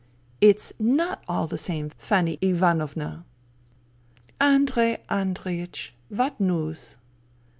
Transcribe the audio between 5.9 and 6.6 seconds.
What